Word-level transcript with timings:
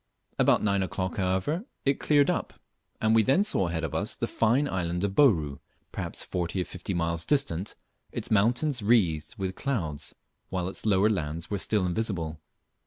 About 0.39 0.63
nine 0.63 0.81
o'clock, 0.81 1.17
however, 1.17 1.63
it 1.85 1.99
cleared 1.99 2.31
up, 2.31 2.55
and 2.99 3.13
we 3.13 3.21
then 3.21 3.43
saw 3.43 3.67
ahead 3.67 3.83
of 3.83 3.93
us 3.93 4.17
the 4.17 4.25
fine 4.25 4.67
island 4.67 5.03
of 5.03 5.13
Bouru, 5.13 5.59
perhaps 5.91 6.23
forty 6.23 6.59
or 6.59 6.65
fifty 6.65 6.95
miles 6.95 7.23
distant, 7.23 7.75
its 8.11 8.31
mountains 8.31 8.81
wreathed 8.81 9.35
with 9.37 9.53
clouds, 9.53 10.15
while 10.49 10.67
its 10.67 10.87
lower 10.87 11.07
lands 11.07 11.51
were 11.51 11.59
still 11.59 11.85
invisible. 11.85 12.39